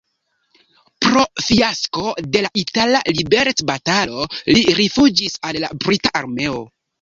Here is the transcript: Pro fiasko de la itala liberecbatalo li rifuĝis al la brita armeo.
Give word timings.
Pro 1.05 1.25
fiasko 1.47 2.05
de 2.37 2.41
la 2.45 2.51
itala 2.61 3.01
liberecbatalo 3.19 4.27
li 4.55 4.65
rifuĝis 4.81 5.37
al 5.51 5.61
la 5.67 5.71
brita 5.85 6.15
armeo. 6.23 6.67